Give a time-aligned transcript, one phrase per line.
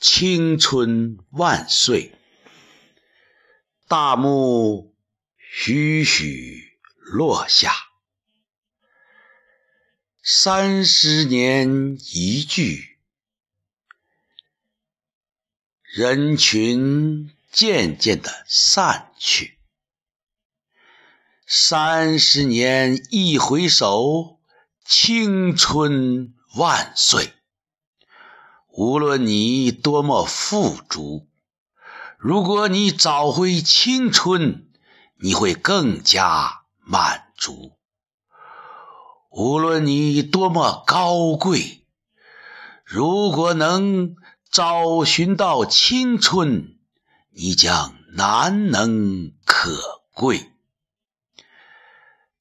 [0.00, 2.16] 青春万岁！
[3.86, 4.96] 大幕
[5.36, 7.74] 徐徐落下，
[10.22, 12.96] 三十年一聚，
[15.82, 19.58] 人群渐渐的散去。
[21.46, 24.40] 三十年一回首，
[24.82, 27.34] 青春万岁！
[28.82, 31.28] 无论你多么富足，
[32.16, 34.70] 如果你找回青春，
[35.18, 37.76] 你会更加满足；
[39.28, 41.84] 无论你多么高贵，
[42.86, 44.16] 如果能
[44.50, 46.78] 找寻到青春，
[47.28, 50.50] 你将难能可贵。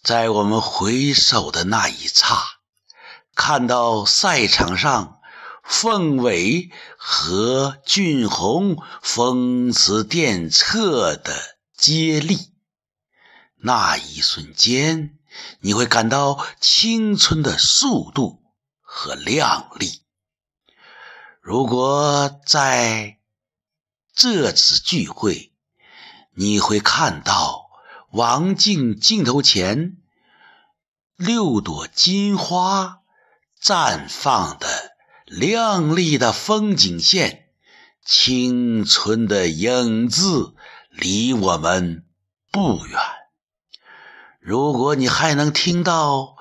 [0.02, 2.38] 在我们回首的那一刹，
[3.36, 5.19] 看到赛场上。
[5.70, 11.32] 凤尾和俊宏风驰电掣的
[11.78, 12.52] 接力，
[13.56, 15.20] 那一瞬间，
[15.60, 18.42] 你会感到青春的速度
[18.82, 20.02] 和靓丽。
[21.40, 23.20] 如果在
[24.12, 25.54] 这次聚会，
[26.34, 27.70] 你会看到
[28.12, 29.98] 王静镜头前
[31.16, 33.04] 六朵金花
[33.62, 34.89] 绽放的。
[35.30, 37.50] 亮丽的风景线，
[38.04, 40.56] 青春的影子
[40.90, 42.04] 离我们
[42.52, 43.00] 不远。
[44.40, 46.36] 如果你还能听到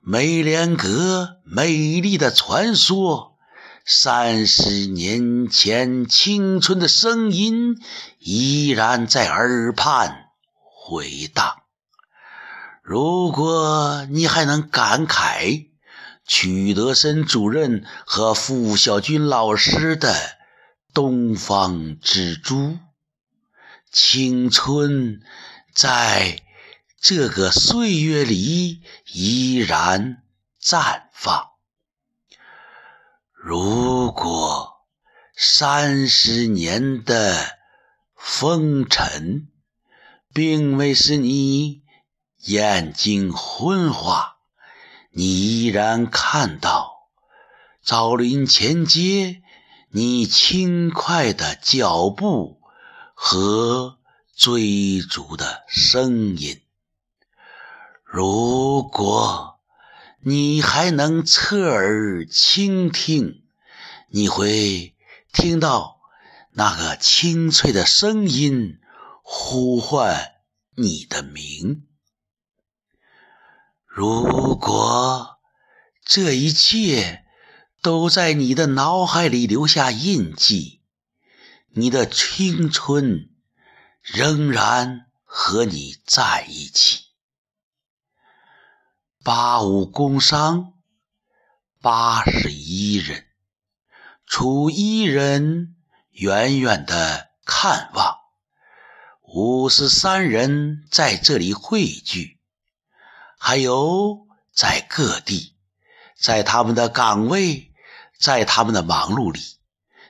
[0.00, 3.38] 梅连阁美丽的传说，
[3.86, 7.80] 三十年前青春的声音
[8.18, 10.26] 依然在耳畔
[10.60, 11.62] 回荡。
[12.82, 15.68] 如果你还能感慨。
[16.26, 20.12] 曲德森主任和付小军老师的
[20.94, 22.56] 《东方之珠》，
[23.92, 25.20] 青春
[25.74, 26.42] 在
[27.00, 28.82] 这个岁月里
[29.12, 30.22] 依然
[30.62, 31.50] 绽放。
[33.32, 34.74] 如果
[35.36, 37.58] 三十年的
[38.16, 39.48] 风尘
[40.32, 41.82] 并未使你
[42.38, 44.33] 眼睛昏花，
[45.16, 47.08] 你依然看到
[47.82, 49.42] 枣林前街，
[49.90, 52.60] 你轻快的脚步
[53.14, 53.98] 和
[54.34, 56.60] 追逐的声音。
[58.02, 59.60] 如果
[60.20, 63.44] 你还能侧耳倾听，
[64.08, 64.96] 你会
[65.32, 66.00] 听到
[66.50, 68.80] 那个清脆的声音
[69.22, 70.32] 呼唤
[70.74, 71.86] 你的名。
[73.96, 75.38] 如果
[76.04, 77.24] 这一切
[77.80, 80.80] 都在你的脑海里留下印记，
[81.68, 83.30] 你的青春
[84.02, 87.04] 仍然和你在一起。
[89.22, 90.72] 八五工伤，
[91.80, 93.28] 八十一人，
[94.26, 95.76] 除一人
[96.10, 98.16] 远远的看望，
[99.22, 102.33] 五十三人在这里汇聚。
[103.46, 105.52] 还有在各地，
[106.18, 107.74] 在他们的岗位，
[108.18, 109.38] 在他们的忙碌里，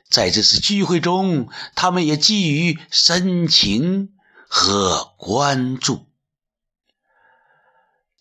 [0.08, 4.14] 在这次聚会中，他们也寄予深情
[4.46, 6.06] 和关注。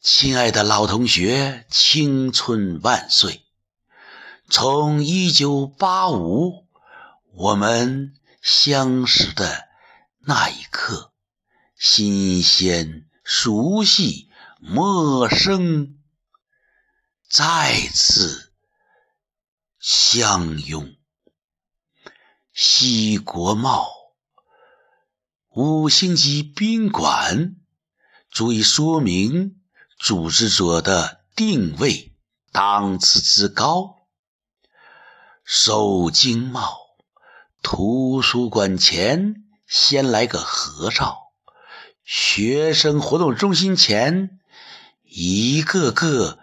[0.02, 3.46] 亲爱的老同学，青春万岁！
[4.50, 6.66] 从一九八五
[7.36, 9.68] 我们相识的
[10.22, 11.14] 那一刻，
[11.78, 14.32] 新鲜、熟悉。
[14.66, 15.98] 陌生，
[17.30, 18.54] 再次
[19.78, 20.96] 相拥。
[22.54, 23.90] 西国贸
[25.50, 27.58] 五星级宾馆，
[28.32, 29.62] 足以说明
[30.00, 32.16] 组织者的定位
[32.54, 34.08] 档次之高。
[35.44, 36.78] 受经贸
[37.62, 41.34] 图书馆前先来个合照，
[42.06, 44.40] 学生活动中心前。
[45.04, 46.40] 一个个、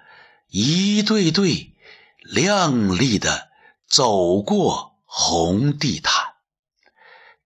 [0.48, 1.74] 一对对，
[2.22, 3.50] 亮丽的
[3.88, 6.34] 走过红地毯，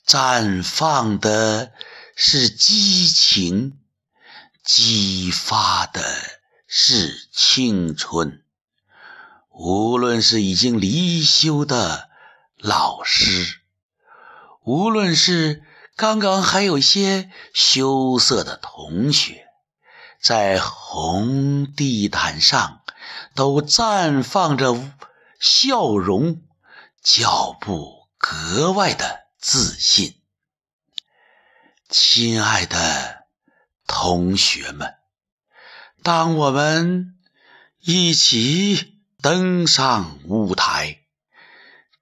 [0.07, 1.73] 绽放的
[2.15, 3.79] 是激情，
[4.63, 6.03] 激发的
[6.67, 8.43] 是青春。
[9.51, 12.11] 无论是已经离休的
[12.59, 13.61] 老师，
[14.65, 15.63] 无论是
[15.95, 19.44] 刚刚还有些羞涩的同学。
[20.25, 22.81] 在红地毯上，
[23.35, 24.75] 都绽放着
[25.39, 26.41] 笑容，
[27.03, 30.19] 脚步格外的自信。
[31.91, 33.27] 亲爱的
[33.87, 34.95] 同学们，
[36.03, 37.19] 当我们
[37.81, 41.01] 一起登上舞台，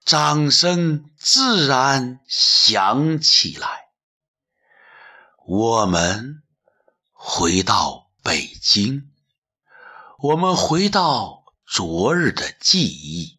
[0.05, 3.87] 掌声自然响起来。
[5.45, 6.41] 我们
[7.11, 9.09] 回到北京，
[10.17, 13.37] 我们回到昨日的记忆，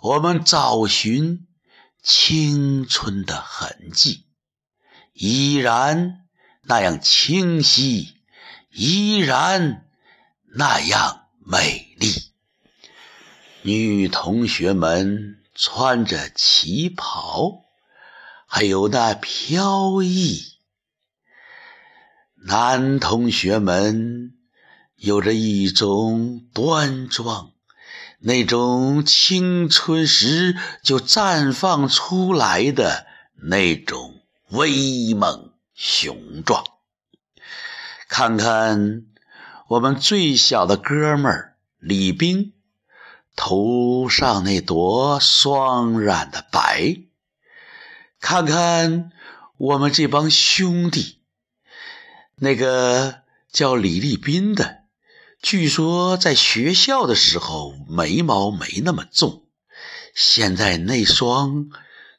[0.00, 1.46] 我们找寻
[2.02, 4.24] 青春的痕迹。
[5.12, 6.26] 依然
[6.62, 8.14] 那样清晰，
[8.70, 9.86] 依然
[10.54, 12.32] 那样美丽。
[13.60, 17.66] 女同学们穿着旗袍，
[18.46, 20.49] 还有那飘逸；
[22.46, 24.34] 男同学们
[24.96, 27.52] 有着一种端庄，
[28.20, 33.06] 那种青春时就绽放出来的
[33.42, 34.16] 那种。
[34.52, 36.64] 威猛雄壮，
[38.08, 39.04] 看看
[39.68, 42.52] 我们最小的哥们儿李冰，
[43.36, 47.06] 头上那朵双染的白；
[48.18, 49.12] 看看
[49.56, 51.19] 我们这帮兄弟，
[52.40, 53.22] 那个
[53.52, 54.84] 叫李立斌的，
[55.40, 59.46] 据说在学校的时候眉毛没那么重，
[60.14, 61.68] 现在那双。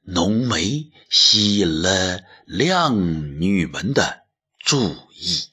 [0.03, 4.23] 浓眉吸引了靓女们的
[4.57, 5.49] 注意。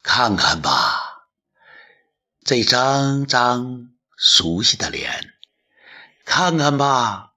[0.00, 1.26] 看看吧，
[2.44, 5.10] 这张张熟悉的脸；
[6.24, 7.32] 看看吧，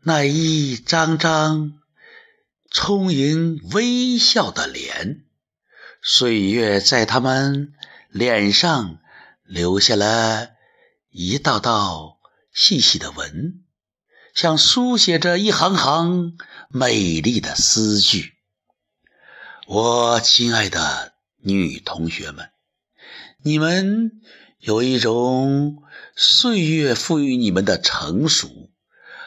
[0.00, 1.78] 那一张张
[2.70, 4.85] 充盈微笑的脸。
[6.08, 7.74] 岁月在他们
[8.10, 9.00] 脸上
[9.42, 10.50] 留下了
[11.10, 12.18] 一道道
[12.52, 13.64] 细细的纹。
[14.32, 16.38] 像书写着一行行
[16.68, 18.34] 美丽的诗句。
[19.66, 22.50] 我亲爱的女同学们，
[23.42, 24.12] 你们
[24.60, 25.82] 有一种
[26.14, 28.70] 岁月赋予你们的成熟，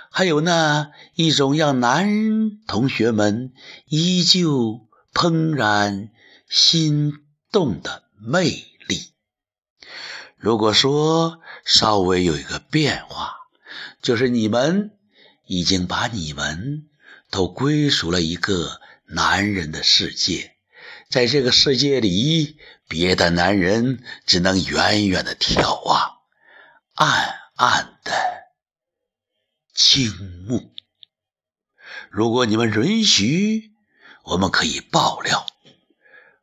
[0.09, 3.51] 还有那一种让男同学们
[3.87, 6.11] 依旧怦然
[6.49, 7.13] 心
[7.51, 8.49] 动的魅
[8.87, 9.13] 力。
[10.35, 13.37] 如果说稍微有一个变化，
[14.01, 14.95] 就是你们。
[15.51, 16.87] 已经把你们
[17.31, 20.55] 都归属了一个男人的世界，
[21.09, 26.19] 在这个世界里，别的男人只能远远的眺望，
[26.93, 28.13] 暗暗的
[29.73, 30.71] 倾慕。
[32.11, 33.71] 如果你们允许，
[34.21, 35.47] 我们可以爆料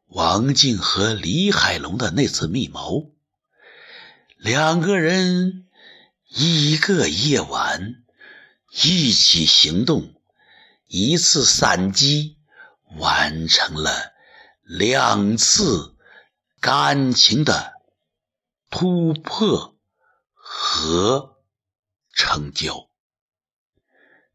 [0.07, 3.13] 王静和李海龙的那次密谋，
[4.37, 5.67] 两个人
[6.29, 8.03] 一个夜晚。
[8.83, 10.13] 一起行动，
[10.87, 12.37] 一次闪击，
[12.99, 14.13] 完成了
[14.63, 15.97] 两次
[16.61, 17.73] 感情的
[18.69, 19.79] 突破
[20.35, 21.39] 和
[22.13, 22.91] 成就。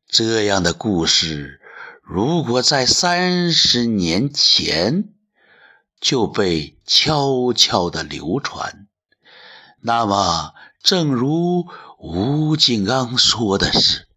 [0.08, 1.62] 这样的故事，
[2.02, 5.11] 如果在三十年前
[6.02, 8.88] 就被悄悄的流传，
[9.80, 11.68] 那么，正如
[12.00, 14.08] 吴敬刚说的是。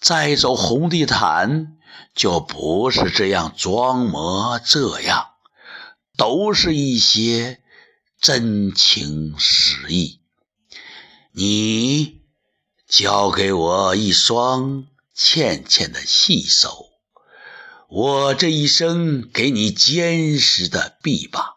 [0.00, 1.76] 再走红地毯，
[2.14, 5.30] 就不是这样装模这样，
[6.16, 7.60] 都是一些
[8.20, 10.20] 真情实意。
[11.32, 12.20] 你
[12.86, 16.87] 交给我一双纤纤的细手，
[17.90, 21.54] 我这一生给你坚实的臂膀。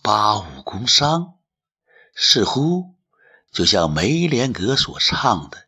[0.00, 1.34] 八五工伤，
[2.14, 2.94] 似乎
[3.52, 5.66] 就像梅连格所唱的。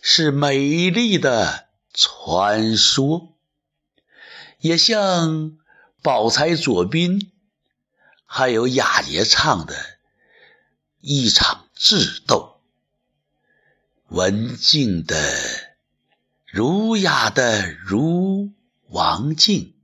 [0.00, 3.36] 是美丽的传说，
[4.60, 5.58] 也像
[6.00, 7.32] 宝钗、左宾，
[8.24, 9.74] 还有雅洁唱的
[11.00, 12.60] 一场智斗。
[14.06, 15.16] 文静的、
[16.46, 18.52] 儒雅的如
[18.90, 19.74] 王静，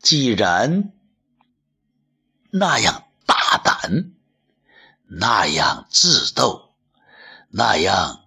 [0.00, 0.92] 既然
[2.50, 4.12] 那样大胆，
[5.06, 6.74] 那样智斗，
[7.50, 8.24] 那样。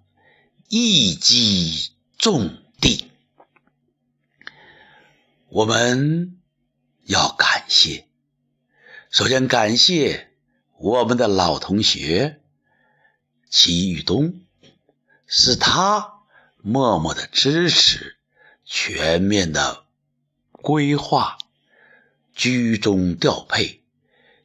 [0.73, 3.11] 一击中地，
[5.49, 6.39] 我们
[7.03, 8.07] 要感谢。
[9.09, 10.31] 首先感谢
[10.77, 12.39] 我们的老同学
[13.49, 14.45] 齐玉东，
[15.27, 16.21] 是他
[16.61, 18.15] 默默的支持，
[18.63, 19.83] 全面的
[20.61, 21.37] 规划，
[22.35, 23.81] 居中调配，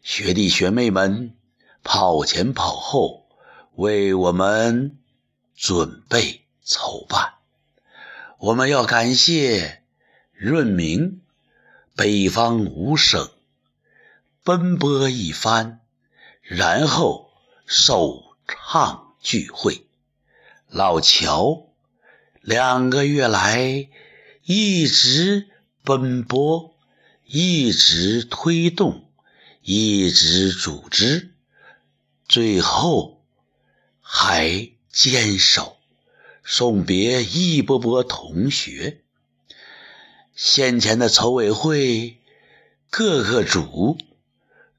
[0.02, 1.34] 学弟学妹们
[1.82, 3.26] 跑前跑后，
[3.74, 4.98] 为我们。
[5.58, 7.32] 准备筹办。
[8.36, 9.82] 我们要感谢
[10.34, 11.22] 润明
[11.94, 13.30] 北方五省
[14.44, 15.80] 奔波一番，
[16.42, 17.30] 然后
[17.64, 19.86] 首唱聚会。
[20.68, 21.68] 老乔
[22.42, 23.88] 两个月来
[24.44, 25.48] 一直
[25.86, 26.74] 奔波，
[27.24, 29.08] 一直推动，
[29.62, 31.32] 一直组织，
[32.26, 33.22] 最后
[34.00, 35.76] 还坚守。
[36.42, 39.02] 送别一波波同学，
[40.34, 42.20] 先前的筹委会
[42.90, 43.96] 各个组，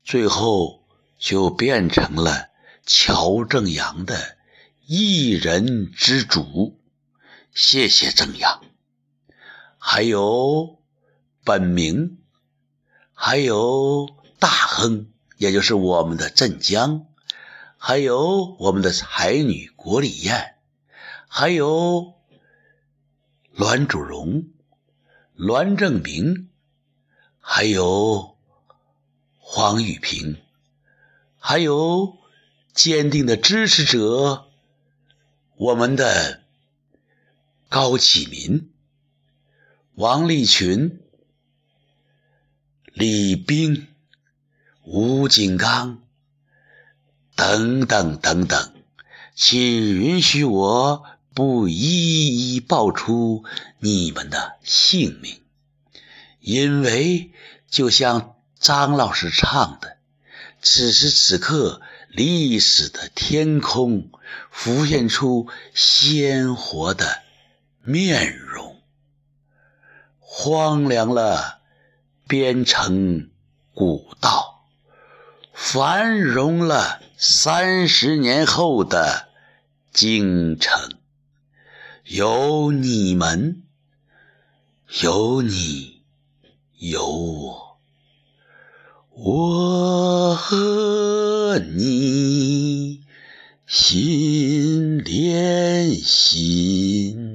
[0.03, 0.83] 最后
[1.17, 2.49] 就变成了
[2.85, 4.37] 乔正阳的
[4.85, 6.77] 一人之主。
[7.53, 8.61] 谢谢正阳，
[9.77, 10.76] 还有
[11.47, 12.17] 本名，
[13.13, 17.05] 还有大亨，也就是我们的镇江，
[17.77, 20.55] 还有我们的才女国里燕。
[21.29, 22.15] 还有
[23.53, 24.49] 栾主荣、
[25.37, 26.49] 栾正明，
[27.39, 28.35] 还有
[29.37, 30.35] 黄玉平，
[31.39, 32.17] 还有
[32.73, 34.49] 坚定的支持者，
[35.55, 36.41] 我们的
[37.69, 38.69] 高启民、
[39.95, 41.01] 王立群、
[42.97, 43.87] 李冰、
[44.81, 46.01] 吴景刚
[47.35, 48.73] 等等等等，
[49.35, 49.59] 请
[49.93, 51.05] 允许我。
[51.35, 53.43] 不一一报出
[53.77, 55.39] 你们的姓名，
[56.39, 57.29] 因为
[57.69, 59.97] 就像张老师唱的，
[60.63, 64.09] 此时此刻，历史的天空
[64.49, 67.21] 浮现出鲜活的
[67.83, 68.81] 面容，
[70.17, 71.56] 荒凉了
[72.27, 73.29] 边城
[73.73, 74.65] 古道，
[75.53, 79.29] 繁荣了三十年后的
[79.93, 80.91] 京城。
[82.03, 83.63] 有你们，
[85.01, 86.01] 有你，
[86.77, 87.77] 有我，
[89.13, 93.03] 我和你
[93.65, 97.26] 心连心，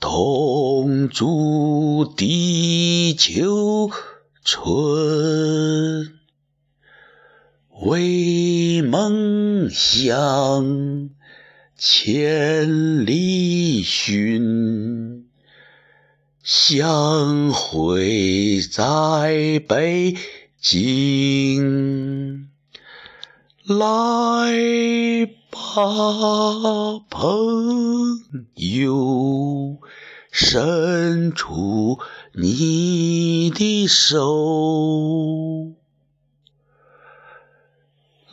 [0.00, 3.90] 同住地球
[4.44, 6.18] 村，
[7.82, 11.10] 为梦想。
[11.80, 15.28] 千里寻，
[16.42, 20.16] 相会在北
[20.60, 22.48] 京。
[23.64, 25.26] 来
[25.58, 28.24] 吧，朋
[28.54, 29.78] 友，
[30.30, 31.98] 伸出
[32.34, 35.72] 你的手。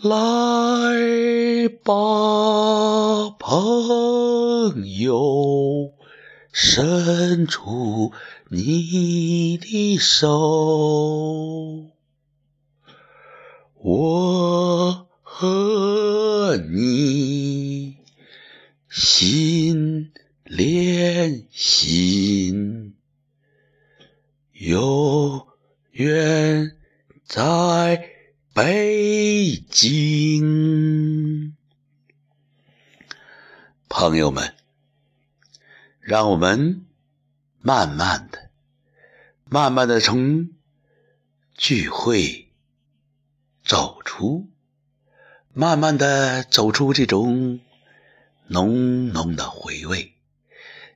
[0.01, 5.93] 来吧，朋友，
[6.51, 8.11] 伸出
[8.49, 11.87] 你的手，
[13.81, 15.04] 我
[15.37, 17.97] 和你
[18.87, 20.13] 心
[20.45, 22.95] 连心，
[24.53, 25.45] 永
[25.91, 26.77] 远
[27.25, 28.15] 在。
[28.53, 31.53] 北京，
[33.89, 34.55] 朋友们，
[35.99, 36.85] 让我们
[37.59, 38.49] 慢慢的、
[39.43, 40.51] 慢慢的从
[41.53, 42.49] 聚会
[43.65, 44.49] 走出，
[45.57, 47.61] 慢慢的走出这种
[48.47, 50.13] 浓浓的回味，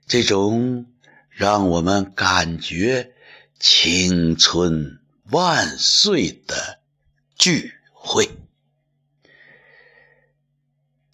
[0.05, 0.85] 这种
[1.29, 3.13] 让我们感觉
[3.57, 4.99] 青春
[5.31, 6.81] 万岁的。
[7.37, 8.29] 聚会，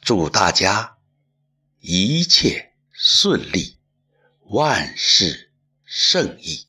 [0.02, 0.98] 祝大家
[1.82, 3.78] 一切顺利，
[4.46, 5.52] 万事
[5.84, 6.64] 胜意。